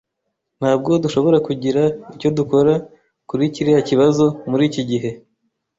[0.59, 1.81] Ntabwo dushobora kugira
[2.15, 2.73] icyo dukora
[3.29, 5.09] kuri kiriya kibazo muri iki gihe.